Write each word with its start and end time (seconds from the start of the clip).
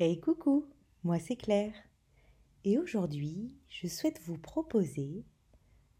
Hey 0.00 0.20
coucou, 0.20 0.64
moi 1.02 1.18
c'est 1.18 1.34
Claire. 1.34 1.74
Et 2.62 2.78
aujourd'hui, 2.78 3.50
je 3.68 3.88
souhaite 3.88 4.20
vous 4.26 4.38
proposer 4.38 5.24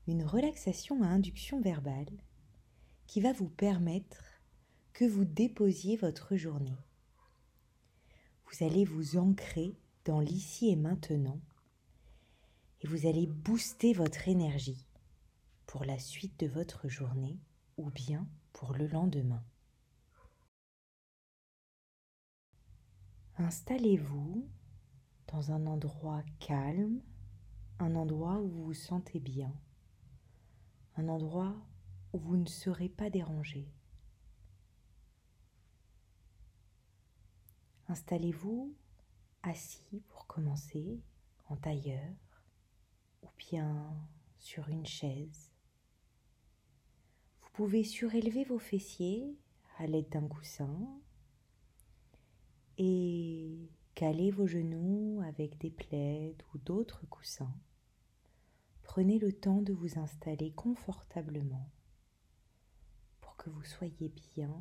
une 0.06 0.22
relaxation 0.22 1.02
à 1.02 1.08
induction 1.08 1.60
verbale 1.60 2.22
qui 3.08 3.20
va 3.20 3.32
vous 3.32 3.48
permettre 3.48 4.22
que 4.92 5.04
vous 5.04 5.24
déposiez 5.24 5.96
votre 5.96 6.36
journée. 6.36 6.78
Vous 8.46 8.64
allez 8.64 8.84
vous 8.84 9.16
ancrer 9.16 9.74
dans 10.04 10.20
l'ici 10.20 10.68
et 10.68 10.76
maintenant 10.76 11.40
et 12.82 12.86
vous 12.86 13.08
allez 13.08 13.26
booster 13.26 13.94
votre 13.94 14.28
énergie 14.28 14.86
pour 15.66 15.84
la 15.84 15.98
suite 15.98 16.38
de 16.38 16.46
votre 16.46 16.86
journée 16.86 17.40
ou 17.78 17.90
bien 17.90 18.28
pour 18.52 18.74
le 18.74 18.86
lendemain. 18.86 19.42
Installez-vous 23.40 24.48
dans 25.28 25.52
un 25.52 25.68
endroit 25.68 26.24
calme, 26.40 27.00
un 27.78 27.94
endroit 27.94 28.40
où 28.40 28.48
vous 28.48 28.64
vous 28.64 28.74
sentez 28.74 29.20
bien, 29.20 29.54
un 30.96 31.06
endroit 31.06 31.54
où 32.12 32.18
vous 32.18 32.36
ne 32.36 32.48
serez 32.48 32.88
pas 32.88 33.10
dérangé. 33.10 33.72
Installez-vous 37.86 38.74
assis 39.44 40.02
pour 40.08 40.26
commencer, 40.26 41.00
en 41.46 41.54
tailleur, 41.56 42.12
ou 43.22 43.28
bien 43.38 43.96
sur 44.36 44.68
une 44.68 44.84
chaise. 44.84 45.52
Vous 47.40 47.50
pouvez 47.52 47.84
surélever 47.84 48.42
vos 48.42 48.58
fessiers 48.58 49.38
à 49.78 49.86
l'aide 49.86 50.08
d'un 50.08 50.26
coussin 50.26 51.00
et 52.78 53.68
calez 53.94 54.30
vos 54.30 54.46
genoux 54.46 55.20
avec 55.26 55.58
des 55.58 55.70
plaides 55.70 56.42
ou 56.54 56.58
d'autres 56.58 57.04
coussins. 57.06 57.54
Prenez 58.82 59.18
le 59.18 59.32
temps 59.32 59.60
de 59.60 59.72
vous 59.72 59.98
installer 59.98 60.52
confortablement 60.52 61.68
pour 63.20 63.36
que 63.36 63.50
vous 63.50 63.64
soyez 63.64 64.12
bien 64.34 64.54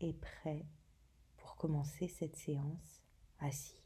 et 0.00 0.12
prêt 0.12 0.66
pour 1.36 1.56
commencer 1.56 2.08
cette 2.08 2.36
séance 2.36 3.02
assis. 3.38 3.80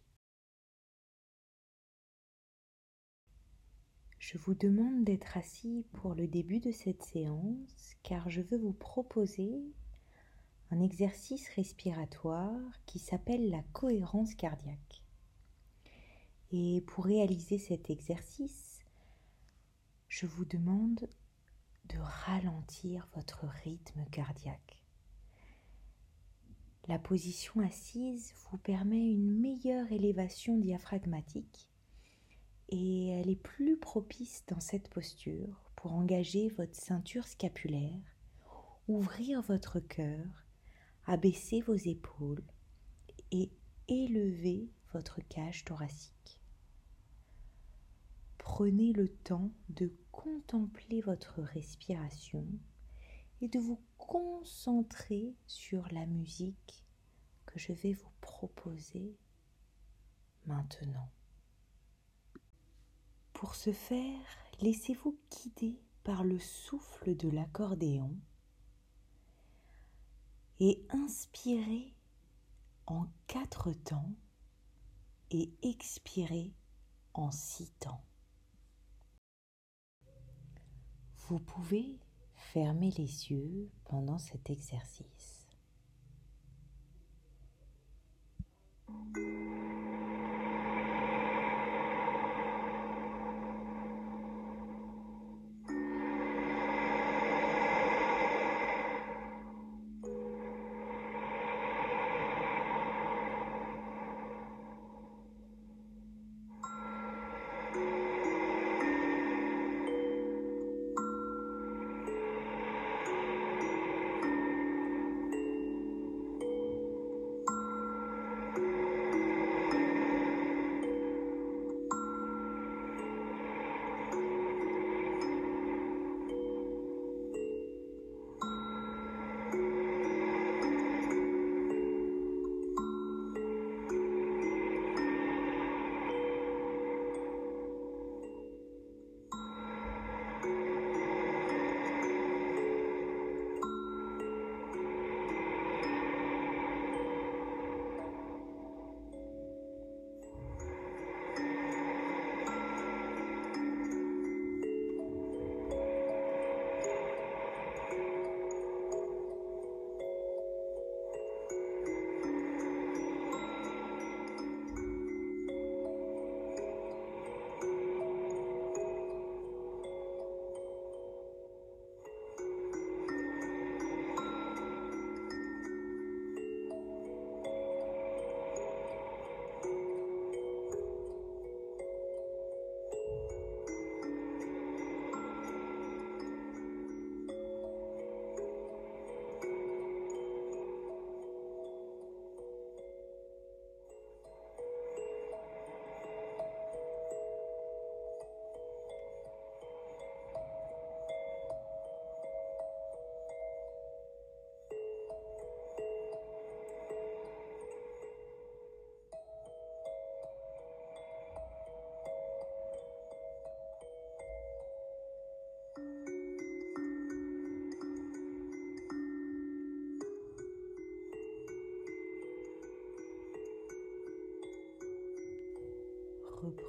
Je 4.19 4.39
vous 4.39 4.55
demande 4.55 5.05
d'être 5.05 5.36
assis 5.36 5.84
pour 5.92 6.14
le 6.14 6.27
début 6.27 6.61
de 6.61 6.70
cette 6.70 7.02
séance 7.02 7.95
car 8.02 8.30
je 8.30 8.41
veux 8.41 8.58
vous 8.58 8.72
proposer 8.72 9.62
un 10.70 10.80
exercice 10.80 11.48
respiratoire 11.56 12.60
qui 12.86 12.98
s'appelle 12.98 13.50
la 13.50 13.62
cohérence 13.72 14.34
cardiaque. 14.34 15.02
Et 16.52 16.82
pour 16.86 17.04
réaliser 17.04 17.58
cet 17.58 17.90
exercice, 17.90 18.80
je 20.08 20.27
vous 20.27 20.44
demande 20.44 21.08
de 21.86 21.98
ralentir 21.98 23.08
votre 23.14 23.46
rythme 23.64 24.04
cardiaque. 24.10 24.84
La 26.88 26.98
position 26.98 27.60
assise 27.60 28.32
vous 28.50 28.58
permet 28.58 29.12
une 29.12 29.40
meilleure 29.40 29.90
élévation 29.92 30.56
diaphragmatique 30.58 31.70
et 32.68 33.08
elle 33.08 33.28
est 33.28 33.36
plus 33.36 33.77
propice 33.77 34.44
dans 34.46 34.60
cette 34.60 34.88
posture 34.88 35.60
pour 35.77 35.92
engager 35.92 36.48
votre 36.50 36.74
ceinture 36.74 37.27
scapulaire, 37.27 38.18
ouvrir 38.88 39.42
votre 39.42 39.80
cœur 39.80 40.49
abaissez 41.11 41.61
vos 41.61 41.75
épaules 41.75 42.44
et 43.33 43.50
élevez 43.89 44.70
votre 44.92 45.20
cage 45.28 45.64
thoracique. 45.64 46.41
Prenez 48.39 48.92
le 48.92 49.08
temps 49.08 49.50
de 49.70 49.92
contempler 50.12 51.00
votre 51.00 51.42
respiration 51.42 52.46
et 53.40 53.48
de 53.48 53.58
vous 53.58 53.83
concentrer 53.98 55.34
sur 55.48 55.84
la 55.90 56.07
musique 56.07 56.84
que 57.45 57.58
je 57.58 57.73
vais 57.73 57.95
vous 57.95 58.13
proposer 58.20 59.17
maintenant. 60.46 61.11
Pour 63.33 63.57
ce 63.57 63.73
faire, 63.73 64.39
laissez-vous 64.61 65.18
guider 65.33 65.83
par 66.05 66.23
le 66.23 66.39
souffle 66.39 67.17
de 67.17 67.29
l'accordéon 67.29 68.17
et 70.60 70.86
inspirez 70.90 71.94
en 72.86 73.06
quatre 73.26 73.72
temps 73.72 74.12
et 75.30 75.50
expirez 75.62 76.52
en 77.14 77.30
six 77.30 77.72
temps. 77.78 78.04
Vous 81.28 81.38
pouvez 81.38 81.98
fermer 82.34 82.90
les 82.90 83.30
yeux 83.30 83.70
pendant 83.84 84.18
cet 84.18 84.50
exercice. 84.50 85.46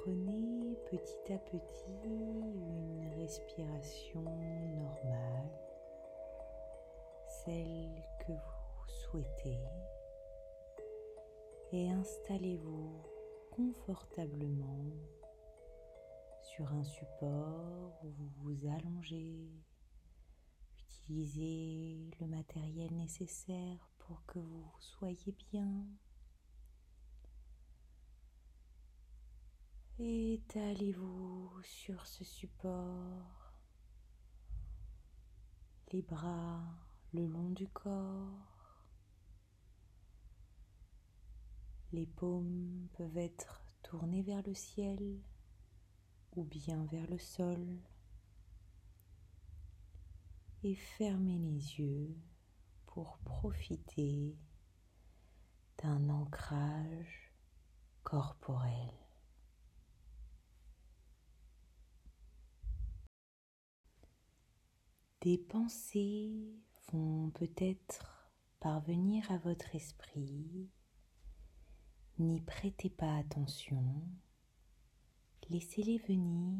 Reprenez 0.04 0.76
petit 0.90 1.32
à 1.32 1.38
petit 1.38 1.94
une 2.04 3.08
respiration 3.18 4.22
normale, 4.22 5.50
celle 7.44 8.02
que 8.26 8.32
vous 8.32 8.88
souhaitez, 8.88 9.60
et 11.70 11.88
installez-vous 11.90 13.00
confortablement 13.52 14.90
sur 16.40 16.72
un 16.72 16.82
support 16.82 18.00
où 18.02 18.08
vous 18.10 18.30
vous 18.42 18.66
allongez. 18.66 19.52
Utilisez 20.80 22.10
le 22.20 22.26
matériel 22.26 22.92
nécessaire 22.96 23.88
pour 24.00 24.24
que 24.26 24.40
vous 24.40 24.66
soyez 24.80 25.32
bien. 25.52 25.86
Étalez-vous 29.98 31.52
sur 31.62 32.06
ce 32.06 32.24
support, 32.24 33.52
les 35.92 36.00
bras 36.00 36.64
le 37.12 37.26
long 37.26 37.50
du 37.50 37.68
corps? 37.68 38.86
Les 41.92 42.06
paumes 42.06 42.88
peuvent 42.94 43.18
être 43.18 43.62
tournées 43.82 44.22
vers 44.22 44.42
le 44.46 44.54
ciel 44.54 45.20
ou 46.36 46.44
bien 46.44 46.86
vers 46.86 47.06
le 47.10 47.18
sol. 47.18 47.78
Et 50.62 50.74
fermez 50.74 51.38
les 51.38 51.78
yeux 51.78 52.16
pour 52.86 53.18
profiter 53.18 54.38
d'un 55.82 56.08
ancrage 56.08 57.30
corporel. 58.02 59.01
Des 65.22 65.38
pensées 65.38 66.52
vont 66.90 67.30
peut-être 67.30 68.28
parvenir 68.58 69.30
à 69.30 69.38
votre 69.38 69.72
esprit. 69.76 70.68
N'y 72.18 72.40
prêtez 72.40 72.90
pas 72.90 73.18
attention. 73.18 74.02
Laissez-les 75.48 75.98
venir, 75.98 76.58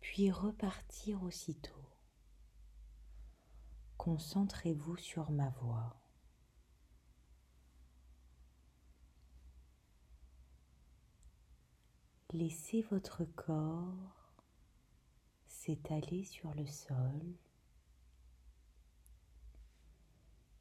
puis 0.00 0.32
repartir 0.32 1.22
aussitôt. 1.22 1.86
Concentrez-vous 3.98 4.96
sur 4.96 5.30
ma 5.30 5.50
voix. 5.50 5.96
Laissez 12.32 12.82
votre 12.82 13.24
corps 13.36 14.21
s'étaler 15.64 16.24
sur 16.24 16.52
le 16.54 16.66
sol 16.66 17.36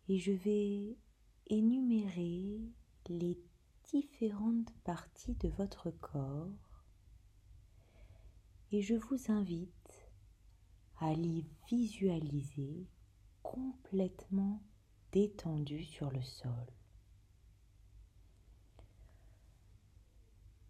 et 0.07 0.19
je 0.19 0.31
vais 0.31 0.95
énumérer 1.48 2.62
les 3.09 3.39
différentes 3.83 4.71
parties 4.83 5.33
de 5.33 5.50
votre 5.50 5.89
corps 5.89 6.86
et 8.71 8.83
je 8.83 8.94
vous 8.94 9.31
invite 9.31 10.12
à 10.98 11.15
les 11.15 11.45
visualiser 11.68 12.88
complètement 13.42 14.62
détendues 15.12 15.83
sur 15.83 16.12
le 16.12 16.21
sol. 16.21 16.68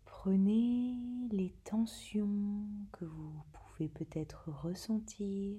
Prenez 0.06 0.96
les 1.32 1.54
tensions 1.66 2.66
que 2.94 3.04
vous 3.04 3.44
pouvez 3.52 3.71
peut-être 3.88 4.50
ressentir 4.50 5.58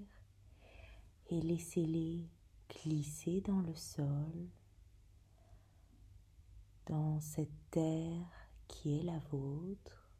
et 1.28 1.40
laissez-les 1.40 2.28
glisser 2.68 3.40
dans 3.40 3.60
le 3.60 3.74
sol, 3.74 4.50
dans 6.86 7.20
cette 7.20 7.70
terre 7.70 8.48
qui 8.68 8.98
est 8.98 9.02
la 9.02 9.18
vôtre, 9.30 10.10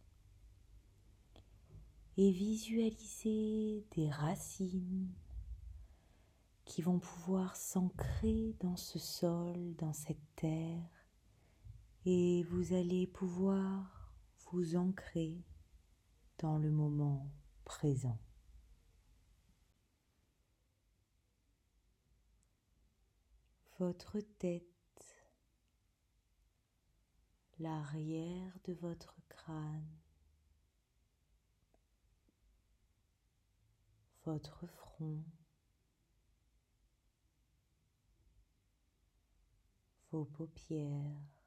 et 2.17 2.31
visualisez 2.31 3.87
des 3.97 4.11
racines 4.11 5.13
qui 6.65 6.83
vont 6.83 6.99
pouvoir 6.99 7.57
s'ancrer 7.57 8.55
dans 8.61 8.77
ce 8.77 8.99
sol, 8.99 9.75
dans 9.77 9.93
cette 9.93 10.35
terre, 10.37 10.91
et 12.05 12.43
vous 12.45 12.75
allez 12.75 13.07
pouvoir 13.07 14.03
vous 14.53 14.77
ancrez 14.77 15.43
dans 16.39 16.59
le 16.59 16.71
moment 16.71 17.31
présent. 17.65 18.19
Votre 23.79 24.21
tête, 24.21 24.65
l'arrière 27.59 28.59
de 28.65 28.75
votre 28.75 29.17
crâne, 29.29 29.99
votre 34.25 34.67
front, 34.67 35.25
vos 40.13 40.25
paupières, 40.25 41.43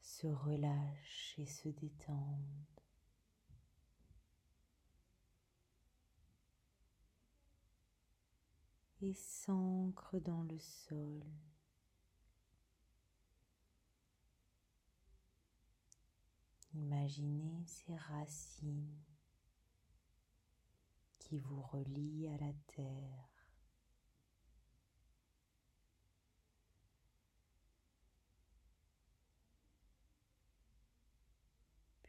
se 0.00 0.26
relâchent 0.26 1.34
et 1.38 1.46
se 1.46 1.68
détendent. 1.68 2.75
Et 9.02 9.14
s'ancrent 9.14 10.20
dans 10.20 10.42
le 10.42 10.58
sol. 10.58 11.22
Imaginez 16.74 17.64
ces 17.66 17.96
racines 17.96 19.02
qui 21.18 21.38
vous 21.38 21.62
relient 21.62 22.28
à 22.28 22.36
la 22.38 22.52
terre. 22.74 23.36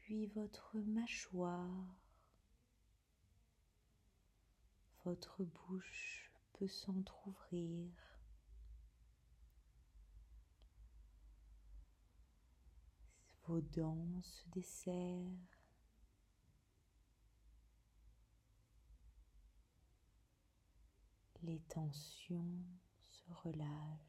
puis 0.08 0.27
votre 0.27 0.79
mâchoire, 0.79 1.94
votre 5.03 5.44
bouche 5.44 6.26
s'entr'ouvrir. 6.65 7.91
Vos 13.45 13.61
dents 13.61 14.21
se 14.23 14.49
desserrent. 14.49 15.59
Les 21.43 21.59
tensions 21.69 22.65
se 23.07 23.31
relâchent. 23.31 24.07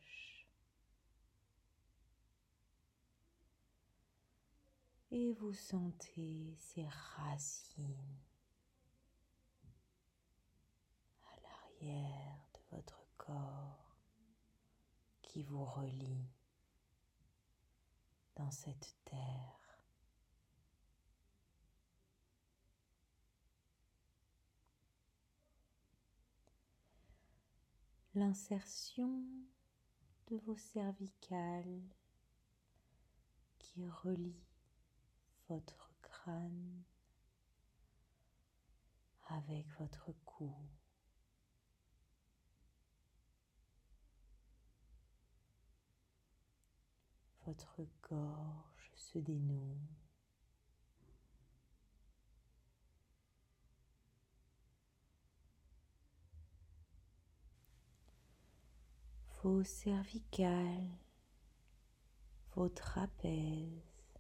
et 5.11 5.33
vous 5.33 5.53
sentez 5.53 6.55
ces 6.59 6.87
racines 6.87 8.19
à 11.25 11.41
l'arrière 11.41 12.38
qui 15.23 15.43
vous 15.43 15.65
relient 15.65 16.29
dans 18.37 18.51
cette 18.51 18.97
terre. 19.05 19.59
L'insertion 28.15 29.23
de 30.29 30.37
vos 30.39 30.57
cervicales 30.57 31.83
qui 33.59 33.87
relie 33.89 34.43
votre 35.49 35.93
crâne 36.03 36.83
avec 39.29 39.67
votre 39.79 40.13
cou. 40.25 40.53
Votre 47.49 47.83
gorge 48.11 48.93
se 48.95 49.19
dénoue. 49.19 49.81
Vos 59.43 59.65
cervicales, 59.65 60.91
vos 62.55 62.69
trapèzes 62.69 64.19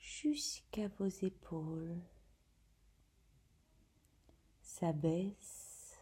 jusqu'à 0.00 0.88
vos 0.98 1.06
épaules 1.06 2.02
s'abaisse 4.60 6.00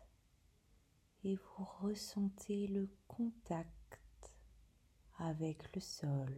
et 1.25 1.37
vous 1.37 1.65
ressentez 1.83 2.69
le 2.69 2.89
contact 3.07 3.80
avec 5.21 5.75
le 5.75 5.81
sol. 5.81 6.35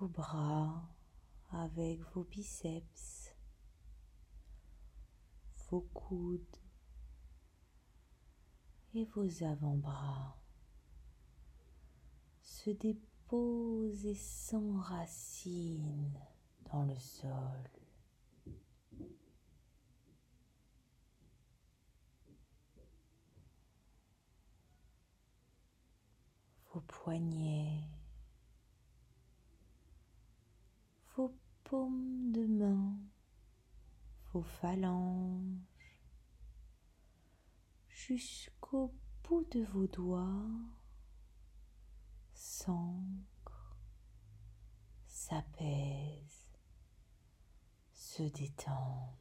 Vos 0.00 0.08
bras 0.08 0.88
avec 1.50 2.00
vos 2.14 2.24
biceps, 2.24 3.34
vos 5.70 5.80
coudes 5.92 6.56
et 8.94 9.04
vos 9.04 9.42
avant-bras 9.42 10.38
se 12.42 12.70
déposent 12.70 14.06
et 14.06 14.14
s'enracinent 14.14 14.78
dans 16.70 16.84
le 16.84 16.98
sol. 16.98 17.70
Vos 26.72 26.80
poignets, 26.82 27.82
vos 31.16 31.34
paumes 31.64 32.30
de 32.30 32.46
main, 32.46 32.98
vos 34.32 34.42
phalanges, 34.42 35.98
jusqu'au 37.88 38.94
bout 39.24 39.44
de 39.50 39.64
vos 39.64 39.86
doigts 39.86 40.46
s'ancrent, 42.32 43.76
s'apaisent, 45.06 46.37
se 48.18 48.24
détendent. 48.24 49.14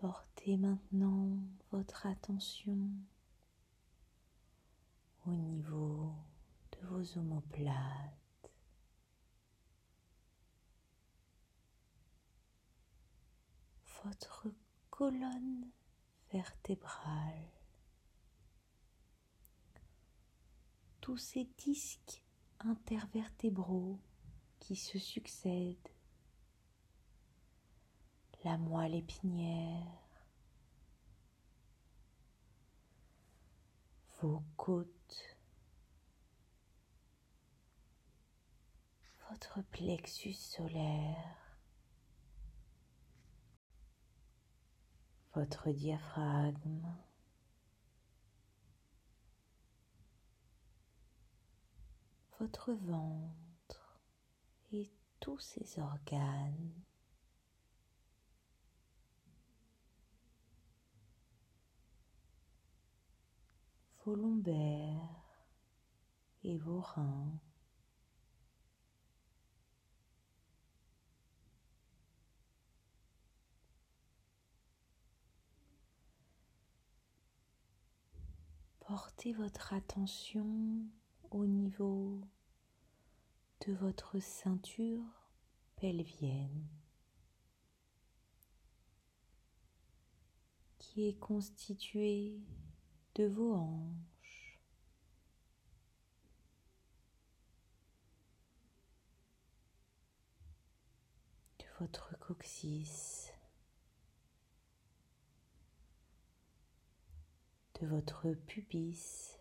Portez 0.00 0.56
maintenant 0.56 1.36
votre 1.70 2.06
attention 2.06 2.78
au 5.26 5.30
niveau 5.30 6.14
de 6.72 6.86
vos 6.86 7.18
omoplates. 7.18 8.23
Votre 14.04 14.48
colonne 14.90 15.70
vertébrale. 16.30 17.50
Tous 21.00 21.16
ces 21.16 21.44
disques 21.58 22.22
intervertébraux 22.60 23.98
qui 24.60 24.76
se 24.76 24.98
succèdent. 24.98 25.88
La 28.44 28.58
moelle 28.58 28.94
épinière, 28.94 29.86
vos 34.20 34.42
côtes, 34.58 35.38
votre 39.30 39.62
plexus 39.70 40.34
solaire, 40.34 41.33
votre 45.34 45.70
diaphragme, 45.70 46.94
votre 52.38 52.72
ventre 52.72 54.00
et 54.72 54.90
tous 55.20 55.38
ces 55.38 55.80
organes 55.80 56.72
vos 64.04 64.14
lombaires 64.14 65.46
et 66.42 66.58
vos 66.58 66.80
reins. 66.80 67.40
Portez 78.86 79.32
votre 79.32 79.72
attention 79.72 80.86
au 81.30 81.46
niveau 81.46 82.20
de 83.66 83.72
votre 83.72 84.18
ceinture 84.20 85.02
pelvienne 85.76 86.68
qui 90.78 91.08
est 91.08 91.18
constituée 91.18 92.38
de 93.14 93.24
vos 93.24 93.54
hanches. 93.54 94.60
de 101.58 101.64
votre 101.80 102.18
coccyx, 102.18 103.13
votre 107.84 108.32
pubis, 108.32 109.38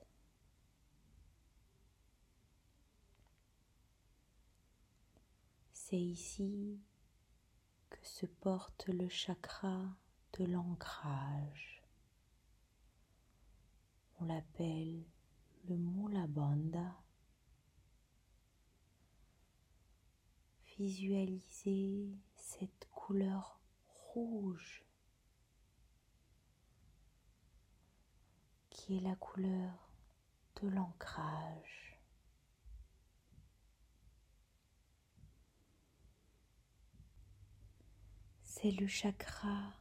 c'est 5.74 6.00
ici 6.00 6.80
que 7.90 7.98
se 8.02 8.26
porte 8.26 8.88
le 8.88 9.10
chakra 9.10 9.82
de 10.40 10.46
l'ancrage 10.46 11.84
on 14.24 14.26
l'appelle 14.26 15.04
le 15.68 15.76
Mulabandha. 15.76 16.96
Visualisez 20.78 22.08
cette 22.36 22.88
couleur 22.92 23.60
rouge 24.14 24.84
la 29.00 29.16
couleur 29.16 29.72
de 30.62 30.68
l'ancrage. 30.70 32.00
C'est 38.44 38.72
le 38.72 38.88
chakra 38.88 39.74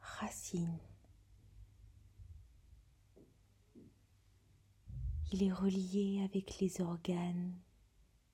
racine. 0.00 0.78
Il 5.32 5.42
est 5.42 5.52
relié 5.52 6.22
avec 6.24 6.60
les 6.60 6.80
organes 6.80 7.52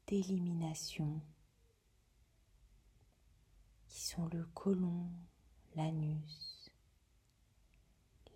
d'élimination 0.07 1.21
qui 3.89 4.03
sont 4.03 4.27
le 4.27 4.45
côlon, 4.55 5.11
l'anus, 5.75 6.71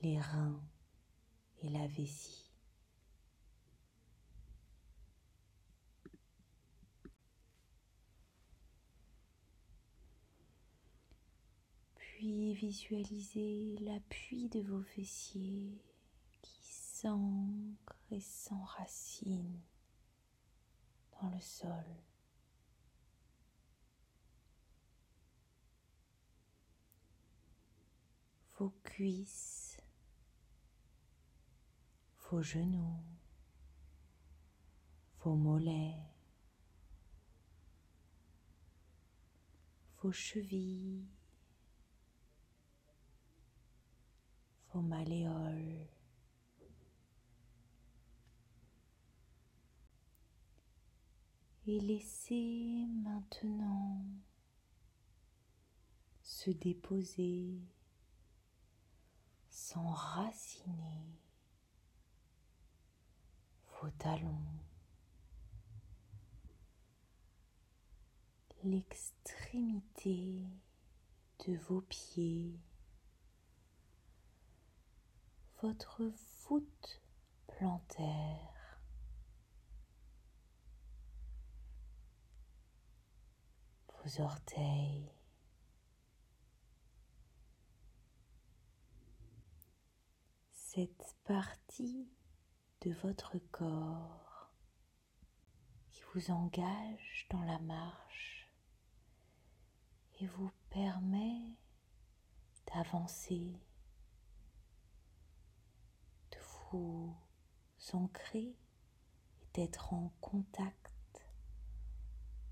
les 0.02 0.20
reins 0.20 0.60
et 1.66 1.70
la 1.70 1.86
vessie. 1.88 2.50
Puis 11.96 12.54
visualisez 12.54 13.76
l'appui 13.80 14.48
de 14.48 14.60
vos 14.60 14.82
fessiers 14.82 15.82
qui 16.40 16.62
s'ancre 16.62 17.96
et 18.10 18.20
s'enracine 18.20 19.60
dans 21.20 21.28
le 21.30 21.40
sol. 21.40 21.84
Vos 28.58 28.72
cuisses, 28.82 29.55
vos 32.30 32.42
genoux, 32.42 32.98
vos 35.20 35.36
mollets, 35.36 35.94
vos 40.02 40.12
chevilles, 40.12 41.06
vos 44.72 44.82
malléoles. 44.82 45.86
Et 51.68 51.80
laissez 51.80 52.86
maintenant 53.02 54.04
se 56.22 56.50
déposer, 56.50 57.60
s'enraciner 59.50 61.25
talons, 63.90 64.42
l'extrémité 68.64 70.44
de 71.46 71.56
vos 71.68 71.80
pieds, 71.82 72.58
votre 75.62 76.12
voûte 76.48 77.02
plantaire. 77.46 78.80
Vos 84.04 84.20
orteils, 84.20 85.10
cette 90.52 91.16
partie 91.24 92.08
de 92.86 92.92
votre 93.02 93.36
corps 93.50 94.48
qui 95.90 96.02
vous 96.14 96.30
engage 96.30 97.26
dans 97.30 97.42
la 97.42 97.58
marche 97.58 98.48
et 100.20 100.26
vous 100.28 100.52
permet 100.70 101.42
d'avancer, 102.72 103.60
de 106.30 106.38
vous 106.70 107.12
ancrer 107.92 108.54
et 109.40 109.46
d'être 109.54 109.92
en 109.92 110.12
contact 110.20 111.26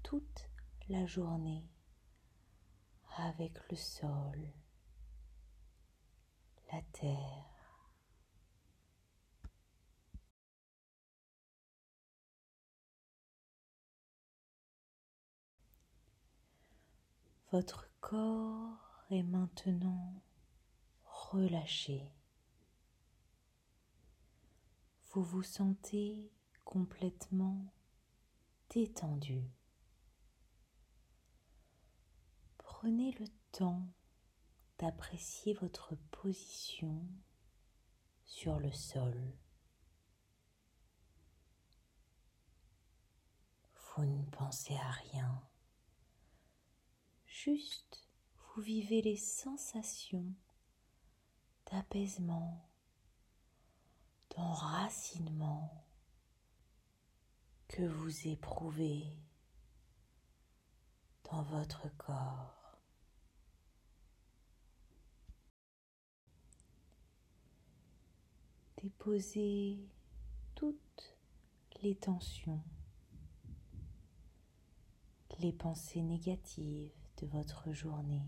toute 0.02 0.50
la 0.88 1.06
journée 1.06 1.70
avec 3.18 3.56
le 3.70 3.76
sol, 3.76 4.52
la 6.72 6.82
terre. 6.90 7.53
Votre 17.54 17.88
corps 18.00 19.04
est 19.10 19.22
maintenant 19.22 20.24
relâché. 21.04 22.02
Vous 25.12 25.22
vous 25.22 25.44
sentez 25.44 26.32
complètement 26.64 27.72
détendu. 28.70 29.48
Prenez 32.58 33.12
le 33.20 33.26
temps 33.52 33.86
d'apprécier 34.80 35.54
votre 35.54 35.94
position 36.10 37.06
sur 38.24 38.58
le 38.58 38.72
sol. 38.72 39.14
Vous 43.76 44.04
ne 44.06 44.24
pensez 44.24 44.74
à 44.74 44.90
rien 44.90 45.40
juste 47.34 48.06
vous 48.36 48.62
vivez 48.62 49.02
les 49.02 49.16
sensations 49.16 50.32
d'apaisement, 51.70 52.70
d'enracinement 54.30 55.84
que 57.66 57.82
vous 57.82 58.28
éprouvez 58.28 59.04
dans 61.24 61.42
votre 61.42 61.88
corps. 61.96 62.78
Déposez 68.80 69.88
toutes 70.54 71.16
les 71.82 71.96
tensions, 71.96 72.62
les 75.40 75.52
pensées 75.52 76.02
négatives, 76.02 77.03
de 77.20 77.26
votre 77.26 77.72
journée. 77.72 78.26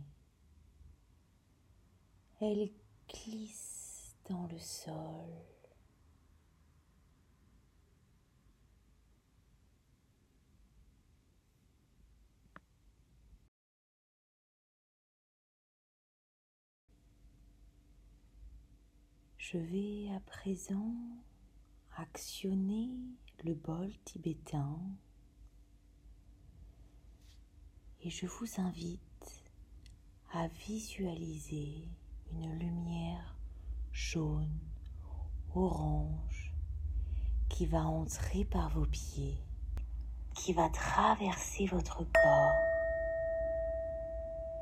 Elle 2.41 2.71
glisse 3.09 4.17
dans 4.29 4.47
le 4.47 4.59
sol. 4.59 5.47
Je 19.39 19.59
vais 19.59 20.13
à 20.13 20.19
présent 20.21 20.93
actionner 21.97 22.91
le 23.45 23.55
bol 23.55 23.91
tibétain 24.05 24.81
et 28.07 28.11
je 28.11 28.27
vous 28.27 28.61
invite 28.61 29.45
à 30.33 30.47
visualiser 30.47 31.89
une 32.31 32.57
lumière 32.57 33.35
jaune, 33.91 34.61
orange, 35.57 36.55
qui 37.49 37.67
va 37.67 37.81
entrer 37.81 38.45
par 38.45 38.69
vos 38.71 38.87
pieds, 38.87 39.43
qui 40.37 40.53
va 40.53 40.69
traverser 40.69 41.67
votre 41.67 42.05
corps 42.05 42.63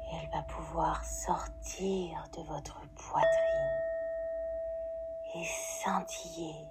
et 0.07 0.17
elle 0.23 0.31
va 0.31 0.43
pouvoir 0.45 1.05
sortir 1.05 2.25
de 2.35 2.43
votre 2.45 2.81
poitrine 2.97 3.83
et 5.35 5.45
scintiller, 5.45 6.65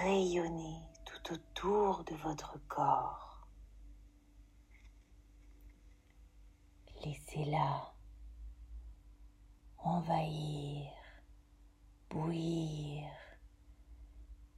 rayonner 0.00 0.80
tout 1.04 1.34
autour 1.34 2.04
de 2.04 2.14
votre 2.14 2.58
corps. 2.68 3.25
Laissez-la 7.06 7.94
envahir, 9.78 10.90
bouillir 12.10 13.08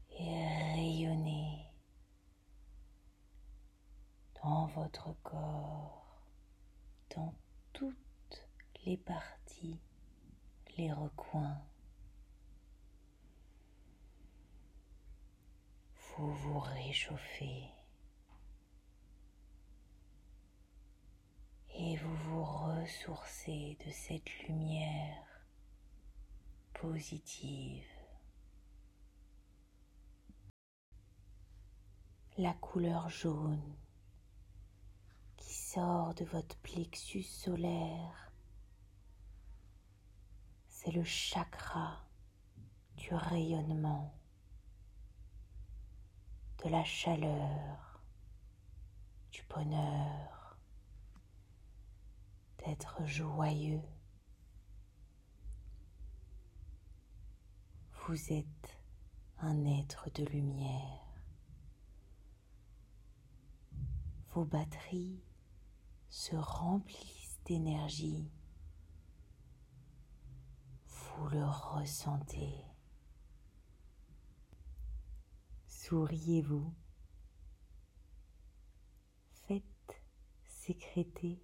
et 0.09 0.47
rayonner 0.73 1.67
dans 4.43 4.65
votre 4.69 5.13
corps, 5.23 6.23
dans 7.15 7.35
toutes 7.75 8.49
les 8.87 8.97
parties, 8.97 9.79
les 10.79 10.91
recoins. 10.91 11.61
Vous 16.17 16.33
vous 16.33 16.61
réchauffez. 16.61 17.78
Et 21.81 21.97
vous 21.97 22.17
vous 22.17 22.45
ressourcez 22.45 23.79
de 23.87 23.91
cette 23.93 24.29
lumière 24.49 25.25
positive. 26.75 27.87
La 32.37 32.53
couleur 32.55 33.09
jaune 33.09 33.77
qui 35.37 35.55
sort 35.55 36.15
de 36.15 36.25
votre 36.25 36.57
plexus 36.57 37.23
solaire, 37.23 38.33
c'est 40.67 40.91
le 40.91 41.05
chakra 41.05 42.01
du 42.97 43.15
rayonnement, 43.15 44.13
de 46.65 46.71
la 46.71 46.83
chaleur, 46.83 48.03
du 49.31 49.43
bonheur 49.49 50.38
joyeux. 53.05 53.83
Vous 58.07 58.33
êtes 58.33 58.79
un 59.39 59.65
être 59.65 60.11
de 60.15 60.25
lumière. 60.25 61.23
Vos 64.35 64.45
batteries 64.45 65.23
se 66.09 66.37
remplissent 66.37 67.41
d'énergie. 67.45 68.31
Vous 70.87 71.29
le 71.29 71.45
ressentez. 71.45 72.65
Souriez-vous? 75.67 76.75
Faites 79.47 80.03
sécréter 80.45 81.43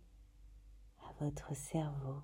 votre 1.20 1.55
cerveau 1.55 2.22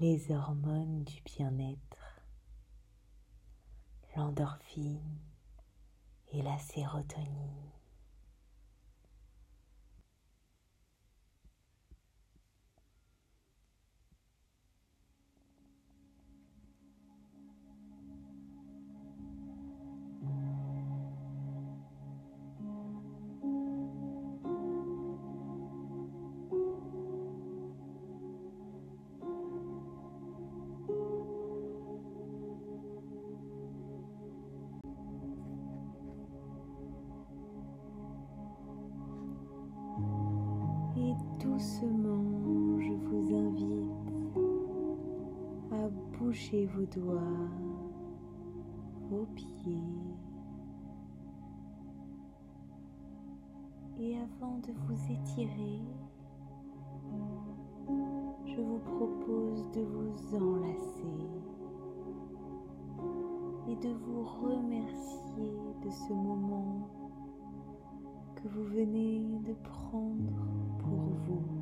les 0.00 0.32
hormones 0.32 1.04
du 1.04 1.20
bien-être, 1.22 2.20
l'endorphine 4.16 5.20
et 6.32 6.42
la 6.42 6.58
sérotonine. 6.58 7.70
Doigts, 46.86 47.50
vos 49.10 49.26
pieds. 49.34 49.82
Et 53.98 54.16
avant 54.16 54.58
de 54.58 54.72
vous 54.86 55.12
étirer, 55.12 55.80
je 58.46 58.60
vous 58.60 58.78
propose 58.78 59.70
de 59.72 59.80
vous 59.82 60.36
enlacer 60.36 61.04
et 63.68 63.76
de 63.76 63.92
vous 63.94 64.22
remercier 64.22 65.52
de 65.84 65.90
ce 65.90 66.12
moment 66.12 66.88
que 68.36 68.48
vous 68.48 68.64
venez 68.64 69.20
de 69.44 69.54
prendre 69.54 70.32
pour 70.78 70.98
vous. 71.26 71.53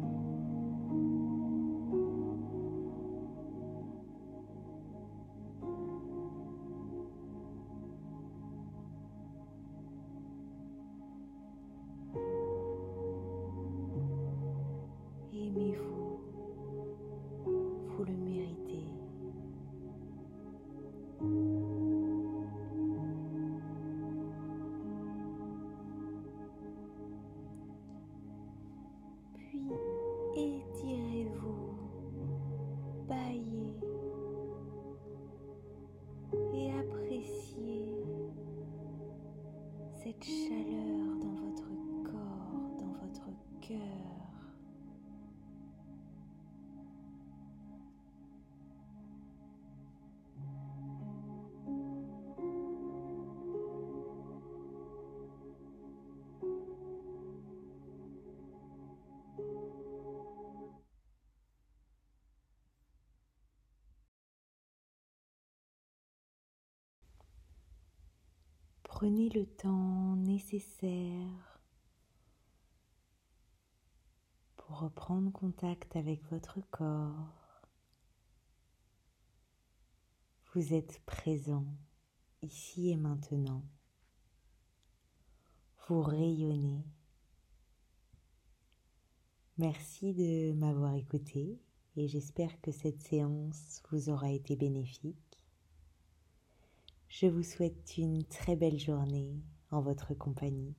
Prenez 69.03 69.31
le 69.31 69.47
temps 69.47 70.15
nécessaire 70.15 71.61
pour 74.55 74.79
reprendre 74.79 75.33
contact 75.33 75.97
avec 75.97 76.23
votre 76.31 76.61
corps. 76.71 77.67
Vous 80.55 80.73
êtes 80.73 81.01
présent 81.05 81.67
ici 82.43 82.91
et 82.91 82.97
maintenant. 82.97 83.65
Vous 85.89 86.01
rayonnez. 86.01 86.87
Merci 89.59 90.15
de 90.15 90.53
m'avoir 90.53 90.95
écouté 90.95 91.61
et 91.97 92.07
j'espère 92.07 92.61
que 92.61 92.71
cette 92.71 93.01
séance 93.01 93.83
vous 93.91 94.11
aura 94.11 94.31
été 94.31 94.55
bénéfique. 94.55 95.32
Je 97.15 97.27
vous 97.27 97.43
souhaite 97.43 97.99
une 97.99 98.25
très 98.25 98.57
belle 98.57 98.79
journée 98.79 99.37
en 99.71 99.83
votre 99.83 100.15
compagnie 100.15 100.75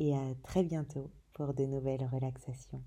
et 0.00 0.12
à 0.12 0.34
très 0.42 0.64
bientôt 0.64 1.08
pour 1.34 1.54
de 1.54 1.66
nouvelles 1.66 2.04
relaxations. 2.12 2.82